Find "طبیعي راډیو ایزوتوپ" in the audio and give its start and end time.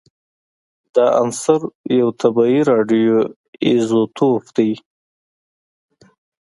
2.21-4.43